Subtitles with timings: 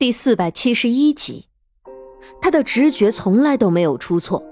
[0.00, 1.46] 第四百七十一集，
[2.40, 4.42] 他的直觉从来都没有出错，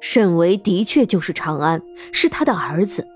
[0.00, 1.80] 沈维的确就是长安，
[2.12, 3.06] 是他的儿子。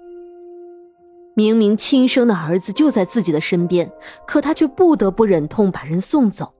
[1.34, 3.90] 明明亲生的儿子就在自己的身边，
[4.24, 6.54] 可他却不得不忍痛把人送走，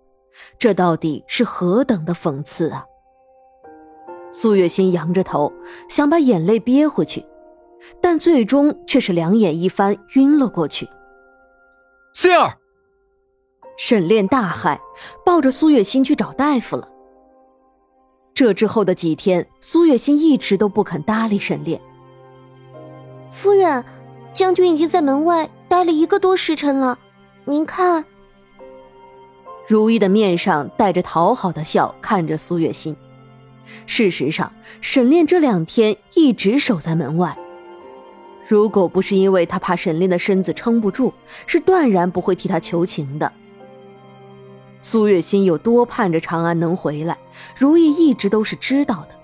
[0.58, 2.84] 这到底是何等的讽刺啊！
[4.32, 5.52] 苏月心扬着头，
[5.88, 7.24] 想把眼泪憋回去，
[8.00, 10.88] 但最终却是两眼一翻，晕了过去。
[12.12, 12.58] 心儿。
[13.76, 14.78] 沈炼大骇，
[15.24, 16.88] 抱着苏月心去找大夫了。
[18.32, 21.80] 这之后的几天，苏月心一直都不肯搭理沈炼。
[23.30, 23.84] 夫人，
[24.32, 26.98] 将军已经在门外待了一个多时辰了，
[27.44, 28.04] 您看。
[29.66, 32.96] 如意的面上带着讨好的笑，看着苏月心。
[33.86, 37.36] 事实上，沈炼这两天一直守在门外。
[38.46, 41.14] 如果不是因为他怕沈炼的身子撑不住，
[41.46, 43.32] 是断然不会替他求情的。
[44.84, 47.16] 苏月心有多盼着长安能回来，
[47.56, 49.14] 如意一直都是知道的。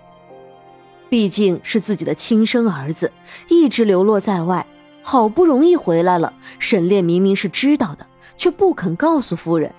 [1.10, 3.12] 毕竟是自己的亲生儿子，
[3.50, 4.66] 一直流落在外，
[5.02, 6.32] 好不容易回来了。
[6.58, 8.06] 沈炼明明是知道的，
[8.38, 9.70] 却不肯告诉夫人，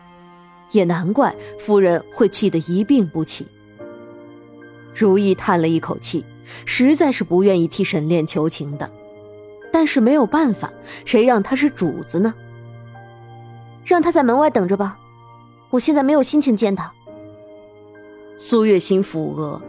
[0.70, 3.48] 也难怪夫人会气得一病不起。
[4.94, 6.23] 如意叹了一口气，
[6.64, 8.88] 实在是不愿意替沈炼求情的，
[9.73, 10.72] 但是没有办法，
[11.06, 12.36] 谁让他是主子呢？
[13.84, 15.00] 让他在门外等着吧。
[15.72, 16.94] 我现在没有心情见他。
[18.38, 19.61] 苏月心抚额，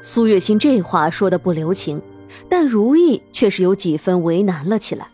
[0.00, 2.00] 苏月心这话说的不留情，
[2.48, 5.08] 但如意却是有几分为难了起来。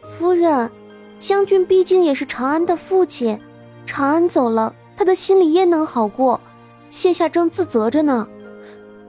[0.00, 0.70] 夫人，
[1.18, 3.40] 将军毕竟也是长安的父亲，
[3.84, 6.40] 长安走了，他的心里焉能好过？
[6.88, 8.28] 现下正自责着呢，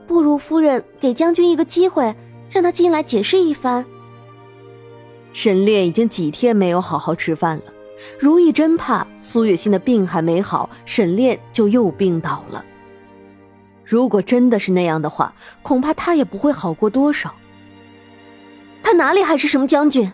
[0.06, 2.14] 不如夫人给将军一个机会，
[2.50, 3.86] 让他进来解释一番。
[5.32, 7.64] 沈炼已经几天没有好好吃饭了。
[8.18, 12.64] 如意真怕苏月心的病还没好，沈炼就又病倒了。
[13.84, 17.34] 如果真的是那样的话，恐怕他也不会好过多少。
[18.82, 20.12] 他哪里还是什么将军？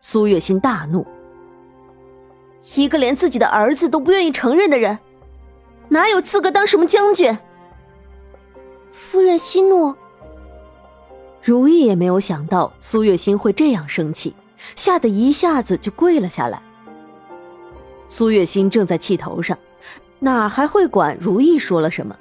[0.00, 1.06] 苏月心大怒，
[2.74, 4.98] 一个连自己的儿子都不愿意承认的人，
[5.88, 7.36] 哪有资格当什么将军？
[8.90, 9.94] 夫人息怒。
[11.42, 14.34] 如意也没有想到苏月心会这样生气。
[14.76, 16.62] 吓得一下子就跪了下来。
[18.08, 19.58] 苏月心正在气头上，
[20.18, 22.16] 哪还会管如意说了什么？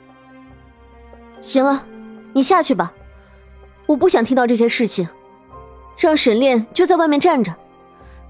[1.39, 1.85] 行了，
[2.33, 2.93] 你下去吧，
[3.85, 5.07] 我不想听到这些事情。
[5.97, 7.55] 让沈炼就在外面站着，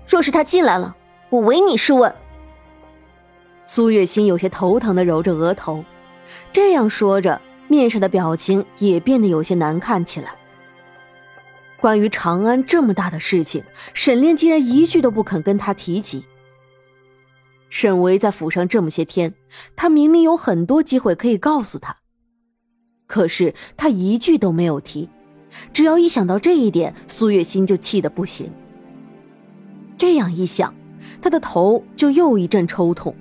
[0.08, 0.96] 若是他进来了，
[1.30, 2.14] 我唯你是问。
[3.66, 5.84] 苏月心有些头疼的揉着额头，
[6.52, 10.34] 这样说着，面上的表情也变得有些难看起来。
[11.80, 16.26] 关于长安这么大的事情，沈炼竟然一句都不肯跟他提及。
[17.70, 19.34] 沈维在府上这么些天，
[19.76, 21.98] 他明明有很多机会可以告诉他，
[23.06, 25.10] 可是他一句都没有提。
[25.72, 28.52] 只要一想到这一点，苏月心就气得不行。
[29.98, 30.74] 这样一想，
[31.22, 33.16] 他的头就又一阵抽痛，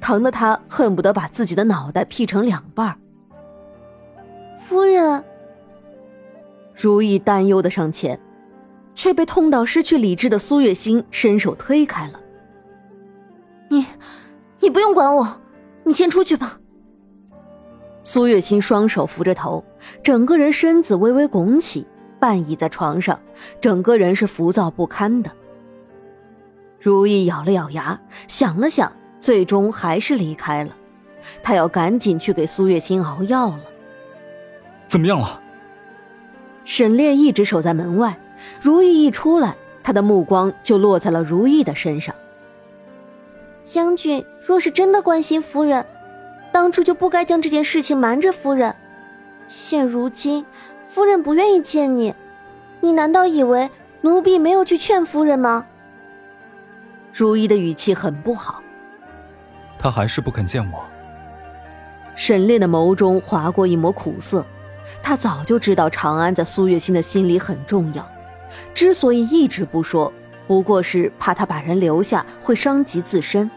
[0.00, 2.98] 疼得他恨不得把自己的脑袋劈成两半。
[4.58, 5.24] 夫人。
[6.82, 8.18] 如意担忧的上前，
[8.92, 12.20] 却被痛到失去理智的苏月心伸手推开了。
[13.68, 13.86] 你，
[14.58, 15.40] 你不用管我，
[15.84, 16.58] 你先出去吧。
[18.02, 19.64] 苏月心双手扶着头，
[20.02, 21.86] 整个人身子微微拱起，
[22.18, 23.16] 半倚在床上，
[23.60, 25.30] 整个人是浮躁不堪的。
[26.80, 30.74] 如意咬了咬牙，想了想，最终还是离开了。
[31.44, 33.60] 他要赶紧去给苏月心熬药了。
[34.88, 35.41] 怎么样了？
[36.64, 38.18] 沈炼一直守在门外，
[38.60, 42.14] 如意一出来，他的目光就落在了如意的身上。
[43.64, 45.84] 将军若是真的关心夫人，
[46.52, 48.74] 当初就不该将这件事情瞒着夫人。
[49.48, 50.44] 现如今，
[50.88, 52.14] 夫人不愿意见你，
[52.80, 55.66] 你难道以为奴婢没有去劝夫人吗？
[57.12, 58.62] 如意的语气很不好。
[59.78, 60.84] 他还是不肯见我。
[62.14, 64.44] 沈炼的眸中划过一抹苦涩。
[65.02, 68.06] 他早就知道长安在苏月心的心里很重要，
[68.72, 70.12] 之所以一直不说，
[70.46, 73.50] 不过是怕他把人留下会伤及自身。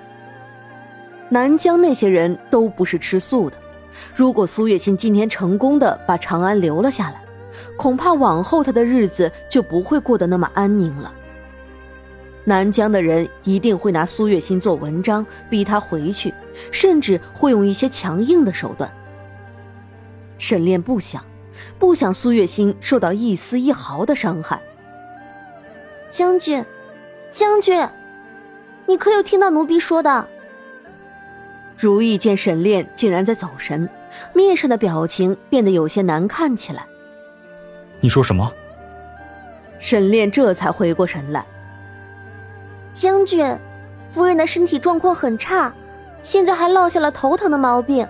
[1.30, 3.57] 南疆那些人都不是吃素的，
[4.16, 7.22] 如果苏月心今天成功的把长安留了下来，
[7.78, 11.13] 恐怕往后他的日子就不会过得那么安宁了。
[12.44, 16.31] 南疆的人一定会拿苏月心做文章，逼他回去，
[16.71, 18.88] 甚至会用一些强硬的手段。
[20.45, 21.25] 沈炼不想。
[21.80, 24.62] 不想苏月心受到一丝一毫的伤害。
[26.07, 26.63] 将军，
[27.31, 27.88] 将军，
[28.86, 30.27] 你可有听到奴婢说的？
[31.75, 33.89] 如意见沈炼竟然在走神，
[34.33, 36.86] 面上的表情变得有些难看起来。
[38.00, 38.53] 你说什么？
[39.80, 41.44] 沈炼这才回过神来。
[42.94, 43.44] 将军，
[44.12, 45.74] 夫人的身体状况很差，
[46.21, 48.07] 现在还落下了头疼的毛病。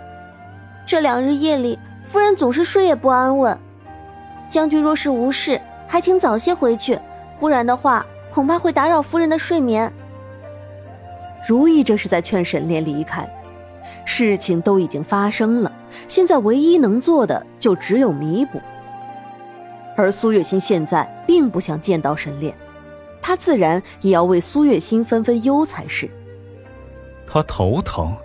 [0.85, 3.57] 这两日夜里，夫人总是睡也不安稳。
[4.47, 6.97] 将军若是无事，还请早些回去，
[7.39, 9.91] 不然的话，恐怕会打扰夫人的睡眠。
[11.47, 13.27] 如意这是在劝沈炼离开。
[14.03, 15.71] 事情都已经发生了，
[16.07, 18.61] 现在唯一能做的就只有弥补。
[19.95, 22.55] 而苏月心现在并不想见到沈炼，
[23.21, 26.09] 他自然也要为苏月心分分忧才是。
[27.27, 28.15] 他头疼。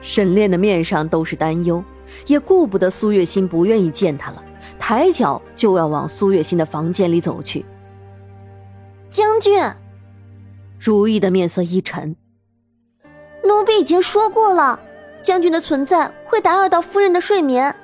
[0.00, 1.82] 沈炼的面上都是担忧，
[2.26, 4.44] 也顾不得苏月心不愿意见他了，
[4.78, 7.64] 抬脚就要往苏月心的房间里走去。
[9.08, 9.62] 将军，
[10.78, 12.14] 如意的面色一沉。
[13.44, 14.78] 奴婢已经说过了，
[15.22, 17.74] 将军的存在会打扰到夫人的睡眠。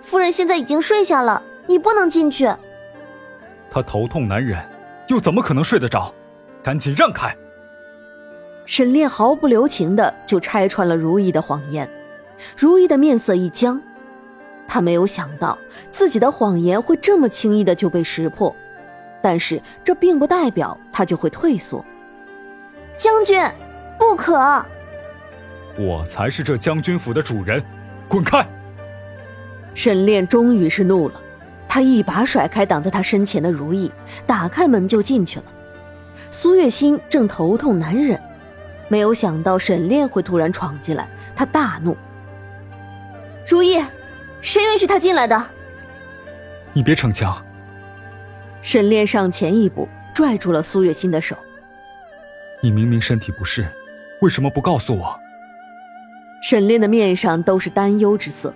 [0.00, 2.50] 夫人现在已经睡下了，你不能进去。
[3.70, 4.58] 他头痛难忍，
[5.08, 6.12] 又怎么可能睡得着？
[6.62, 7.36] 赶紧让开！
[8.66, 11.88] 沈炼毫不留情的就拆穿了如意的谎言。
[12.56, 13.80] 如意的面色一僵，
[14.68, 15.58] 他没有想到
[15.90, 18.54] 自己的谎言会这么轻易的就被识破，
[19.20, 21.84] 但是这并不代表他就会退缩。
[22.96, 23.42] 将军，
[23.98, 24.64] 不可！
[25.78, 27.62] 我才是这将军府的主人，
[28.08, 28.46] 滚开！
[29.74, 31.20] 沈炼终于是怒了，
[31.66, 33.90] 他一把甩开挡在他身前的如意，
[34.26, 35.44] 打开门就进去了。
[36.30, 38.20] 苏月心正头痛难忍，
[38.88, 41.96] 没有想到沈炼会突然闯进来，他大怒
[43.52, 43.84] ：“如意，
[44.40, 45.50] 谁允许他进来的？”
[46.72, 47.44] 你别逞强！
[48.62, 51.36] 沈炼上前一步，拽住了苏月心的手
[52.64, 53.68] ：“你明明身体不适，
[54.22, 55.14] 为什么不告诉我？”
[56.42, 58.54] 沈炼的面上都是担忧之色，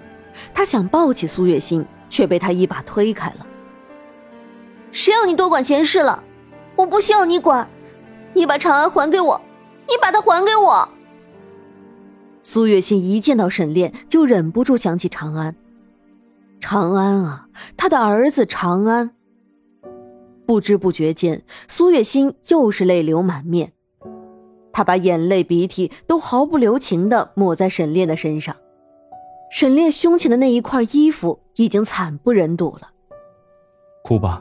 [0.55, 3.47] 他想抱起苏月心，却被他一把推开了。
[4.93, 6.25] 谁要你多管闲事了？
[6.75, 7.69] 我不需要你管，
[8.33, 9.39] 你把长安还给我，
[9.87, 10.89] 你把它还给我。
[12.49, 15.57] 苏月心一见到沈炼，就忍不住想起长安。
[16.61, 19.11] 长安啊，他的儿子长安。
[20.47, 23.73] 不知不觉间，苏月心又是泪流满面。
[24.73, 28.55] 他把眼泪鼻涕都毫不留情的抹在沈炼的身上，
[29.51, 32.93] 沈炼胸前的那一块衣服已经惨不忍睹了。
[34.05, 34.41] 哭吧，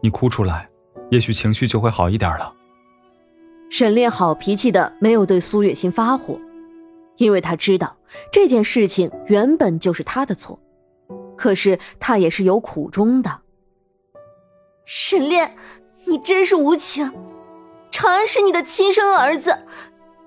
[0.00, 0.68] 你哭出来，
[1.10, 2.54] 也许情绪就会好一点了。
[3.68, 6.38] 沈炼好脾气的没有对苏月心发火，
[7.16, 7.96] 因为他知道
[8.30, 10.60] 这件事情原本就是他的错，
[11.36, 13.40] 可是他也是有苦衷的。
[14.84, 15.56] 沈炼，
[16.04, 17.12] 你真是无情。
[17.90, 19.58] 长安是你的亲生儿子，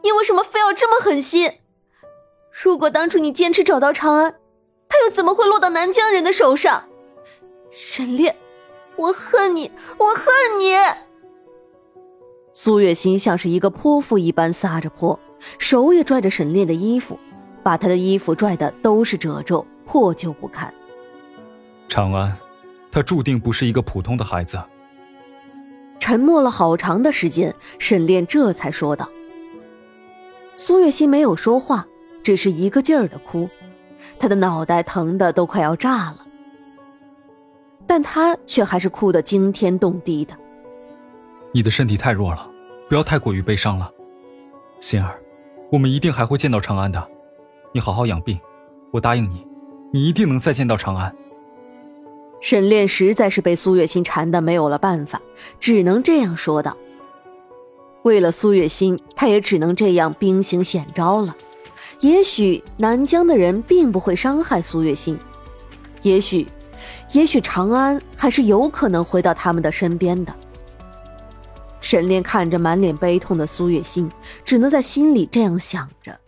[0.03, 1.59] 你为什么非要这么狠心？
[2.51, 4.39] 如果当初你坚持找到长安，
[4.87, 6.89] 他又怎么会落到南疆人的手上？
[7.71, 8.35] 沈炼，
[8.95, 10.25] 我恨你，我恨
[10.59, 10.73] 你！
[12.53, 15.17] 苏月心像是一个泼妇一般撒着泼，
[15.57, 17.19] 手也拽着沈炼的衣服，
[17.63, 20.73] 把他的衣服拽的都是褶皱，破旧不堪。
[21.87, 22.35] 长安，
[22.91, 24.61] 他注定不是一个普通的孩子。
[25.99, 29.09] 沉默了好长的时间，沈炼这才说道
[30.55, 31.85] ：“苏月心没有说话，
[32.23, 33.49] 只是一个劲儿的哭，
[34.17, 36.25] 她的脑袋疼的都快要炸了。
[37.85, 40.33] 但她却还是哭得惊天动地的。
[41.51, 42.49] 你的身体太弱了，
[42.87, 43.91] 不要太过于悲伤了，
[44.79, 45.19] 心儿，
[45.71, 47.07] 我们一定还会见到长安的，
[47.71, 48.39] 你好好养病，
[48.91, 49.45] 我答应你，
[49.93, 51.15] 你一定能再见到长安。”
[52.41, 55.21] 沈炼实在是被苏月心缠的没有了办法，
[55.59, 56.75] 只能这样说道。
[58.03, 61.35] 为了苏月心，他也只能这样兵行险招了。
[61.99, 65.19] 也许南疆的人并不会伤害苏月心，
[66.01, 66.47] 也许，
[67.11, 70.33] 也许长安还是有可能回到他们的身边的。
[71.81, 74.09] 沈炼看着满脸悲痛的苏月心，
[74.43, 76.19] 只能在心里这样想着。